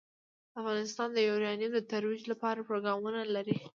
افغانستان 0.59 1.09
د 1.13 1.17
یورانیم 1.29 1.71
د 1.75 1.79
ترویج 1.91 2.23
لپاره 2.31 2.65
پروګرامونه 2.67 3.21
لري. 3.35 3.57